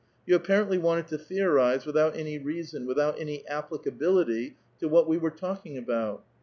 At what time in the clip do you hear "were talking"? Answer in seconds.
5.19-5.77